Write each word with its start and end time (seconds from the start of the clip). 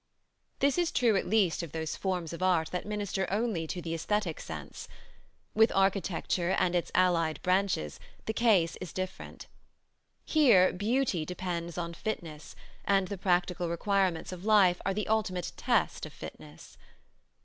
This 0.57 0.79
is 0.79 0.91
true 0.91 1.15
at 1.15 1.27
least 1.27 1.61
of 1.61 1.73
those 1.73 1.95
forms 1.95 2.33
of 2.33 2.41
art 2.41 2.71
that 2.71 2.87
minister 2.87 3.27
only 3.29 3.67
to 3.67 3.83
the 3.83 3.93
æsthetic 3.93 4.39
sense. 4.39 4.87
With 5.53 5.71
architecture 5.75 6.49
and 6.57 6.73
its 6.73 6.91
allied 6.95 7.39
branches 7.43 7.99
the 8.25 8.33
case 8.33 8.75
is 8.81 8.93
different. 8.93 9.45
Here 10.25 10.73
beauty 10.73 11.23
depends 11.23 11.77
on 11.77 11.93
fitness, 11.93 12.55
and 12.83 13.09
the 13.09 13.17
practical 13.19 13.69
requirements 13.69 14.31
of 14.31 14.43
life 14.43 14.81
are 14.87 14.93
the 14.95 15.07
ultimate 15.07 15.51
test 15.55 16.07
of 16.07 16.13
fitness. 16.13 16.77